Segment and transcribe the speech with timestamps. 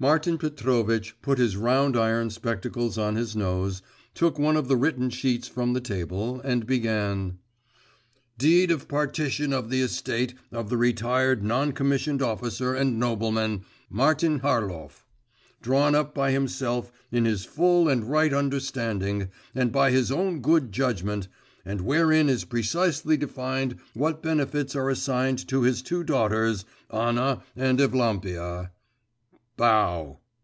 [0.00, 3.82] Martin Petrovitch put his round iron spectacles on his nose,
[4.14, 7.36] took one of the written sheets from the table, and began:
[8.38, 14.38] 'Deed of partition of the estate of the retired non commissioned officer and nobleman, Martin
[14.38, 15.04] Harlov,
[15.60, 20.70] drawn up by himself in his full and right understanding, and by his own good
[20.70, 21.26] judgment,
[21.64, 27.80] and wherein is precisely defined what benefits are assigned to his two daughters, Anna and
[27.80, 28.70] Evlampia
[29.60, 30.16] bow!